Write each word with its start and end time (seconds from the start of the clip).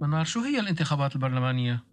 منار 0.00 0.24
شو 0.24 0.40
هي 0.40 0.60
الانتخابات 0.60 1.14
البرلمانية؟ 1.16 1.84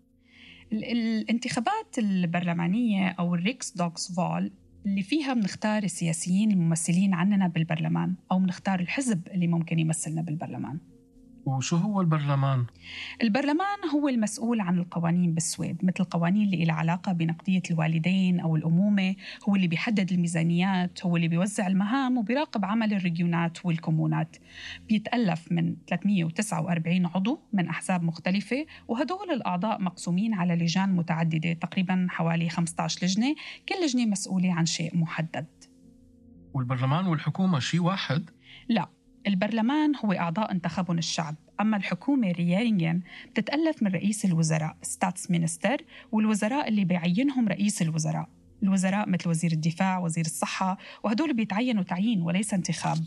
ال- 0.74 0.84
الانتخابات 0.86 1.98
البرلمانية 2.00 3.08
أو 3.10 3.36
ال 3.36 3.78
riksdagsval 3.78 4.52
اللي 4.86 5.04
فيها 5.04 5.34
بنختار 5.34 5.84
السياسيين 5.84 6.52
الممثلين 6.52 7.14
عننا 7.14 7.48
بالبرلمان 7.48 8.16
أو 8.32 8.40
بنختار 8.40 8.80
الحزب 8.80 9.28
اللي 9.28 9.48
ممكن 9.48 9.80
يمثلنا 9.80 10.22
بالبرلمان 10.22 10.80
وشو 11.46 11.78
هو 11.78 12.02
البرلمان؟ 12.02 12.66
البرلمان 13.24 13.90
هو 13.94 14.10
المسؤول 14.10 14.62
عن 14.62 14.80
القوانين 14.80 15.34
بالسويد 15.34 15.86
مثل 15.86 15.96
القوانين 16.00 16.54
اللي 16.54 16.66
لها 16.66 16.76
علاقة 16.76 17.12
بنقدية 17.12 17.62
الوالدين 17.72 18.40
أو 18.40 18.56
الأمومة 18.56 19.16
هو 19.50 19.56
اللي 19.56 19.68
بيحدد 19.68 20.12
الميزانيات 20.12 21.06
هو 21.06 21.16
اللي 21.16 21.28
بيوزع 21.28 21.68
المهام 21.68 22.18
وبيراقب 22.18 22.66
عمل 22.66 22.94
الريجيونات 22.94 23.66
والكومونات 23.66 24.38
بيتألف 24.88 25.52
من 25.52 25.76
349 25.88 27.06
عضو 27.06 27.40
من 27.54 27.68
أحزاب 27.68 28.04
مختلفة 28.04 28.66
وهدول 28.88 29.32
الأعضاء 29.32 29.82
مقسومين 29.82 30.34
على 30.34 30.56
لجان 30.56 30.96
متعددة 30.96 31.54
تقريبا 31.54 32.08
حوالي 32.10 32.50
15 32.50 33.06
لجنة 33.06 33.36
كل 33.70 33.76
لجنة 33.86 34.06
مسؤولة 34.06 34.54
عن 34.54 34.66
شيء 34.66 34.98
محدد 34.98 35.48
والبرلمان 36.54 37.08
والحكومة 37.08 37.60
شيء 37.60 37.82
واحد؟ 37.82 38.30
لا 38.70 38.95
البرلمان 39.28 39.96
هو 40.06 40.14
أعضاء 40.14 40.52
انتخبهم 40.52 40.98
الشعب. 40.98 41.36
أما 41.62 41.78
الحكومة 41.78 42.32
regeringen 42.32 43.02
بتتألف 43.32 43.84
من 43.84 43.92
رئيس 43.92 44.26
الوزراء 44.26 44.78
statsminister 44.82 45.78
والوزراء 46.12 46.68
اللي 46.68 46.86
بيعينهم 46.86 47.48
رئيس 47.48 47.82
الوزراء. 47.82 48.30
الوزراء 48.64 49.10
مثل 49.10 49.30
وزير 49.30 49.52
الدفاع 49.52 50.00
وزير 50.00 50.26
الصحة 50.26 50.78
وهدول 51.04 51.34
بيتعينوا 51.34 51.84
تعيين 51.84 52.22
وليس 52.22 52.54
انتخاب. 52.54 52.98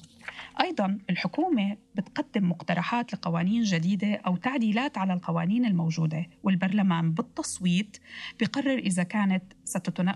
أيضا 0.61 0.99
الحكومة 1.11 1.77
بتقدم 1.95 2.49
مقترحات 2.51 3.13
لقوانين 3.13 3.63
جديدة 3.63 4.15
أو 4.15 4.37
تعديلات 4.37 4.99
على 4.99 5.13
القوانين 5.13 5.65
الموجودة 5.65 6.27
والبرلمان 6.43 7.13
بالتصويت 7.13 7.97
بيقرر 8.39 8.79
إذا 8.79 9.03
كانت 9.03 9.45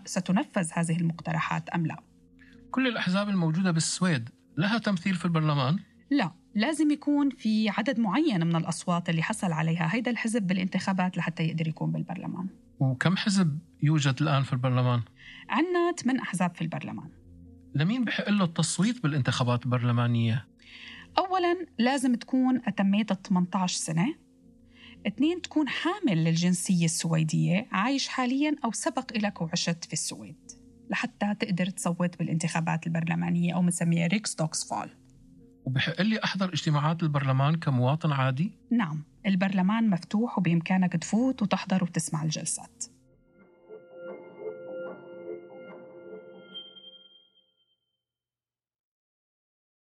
ستنفذ 0.05 0.71
هذه 0.73 0.97
المقترحات 0.97 1.69
أم 1.69 1.87
لا. 1.87 1.97
كل 2.71 2.87
الأحزاب 2.87 3.29
الموجودة 3.29 3.71
بالسويد 3.71 4.29
لها 4.59 4.79
تمثيل 4.79 5.15
في 5.15 5.25
البرلمان؟ 5.25 5.79
لا 6.13 6.33
لازم 6.55 6.91
يكون 6.91 7.31
في 7.31 7.69
عدد 7.69 8.01
معين 8.01 8.47
من 8.47 8.57
الأصوات 8.57 9.09
اللي 9.09 9.23
حصل 9.23 9.53
عليها. 9.53 9.95
هيدا 9.95 10.11
الحزب 10.11 10.43
بالانتخابات 10.47 11.17
لحتى 11.17 11.43
يقدر 11.43 11.69
يكون 11.69 11.93
بالبرلمان. 11.93 12.47
وكم 12.81 13.17
حزب 13.17 13.59
يوجد 13.83 14.17
الآن 14.21 14.43
في 14.43 14.53
البرلمان؟ 14.53 15.03
عنا 15.49 15.93
ثمان 15.97 16.19
أحزاب 16.19 16.55
في 16.55 16.63
البرلمان. 16.63 17.09
لمين 17.75 18.05
بحق 18.05 18.29
له 18.29 18.45
التصويت 18.45 19.03
بالانتخابات 19.03 19.65
البرلمانية؟ 19.65 20.47
أولا 21.19 21.67
لازم 21.79 22.15
تكون 22.15 22.63
أتميت 22.67 23.11
ال 23.13 23.23
18 23.23 23.79
سنة. 23.79 24.15
اثنين 25.07 25.43
تكون 25.43 25.69
حامل 25.69 26.25
للجنسية 26.25 26.85
السويدية 26.85 27.69
عايش 27.71 28.09
حاليا 28.09 28.57
أو 28.65 28.73
سبق 28.73 29.13
إلك 29.17 29.43
وعشت 29.43 29.85
في 29.85 29.93
السويد 29.93 30.37
لحتى 30.91 31.35
تقدر 31.35 31.67
تصوت 31.67 32.19
بالانتخابات 32.19 32.87
البرلمانية 32.87 33.55
أو 33.55 33.63
بنسميها 33.63 34.07
riksdagsval 34.07 34.91
وبحق 35.73 36.03
لي 36.03 36.19
أحضر 36.25 36.49
اجتماعات 36.49 37.03
البرلمان 37.03 37.55
كمواطن 37.55 38.13
عادي؟ 38.13 38.53
نعم 38.71 39.03
البرلمان 39.27 39.91
مفتوح 39.91 40.39
وبإمكانك 40.39 40.93
تفوت 40.93 41.43
وتحضر 41.43 41.85
وتسمع 41.85 42.23
الجلسات 42.23 42.85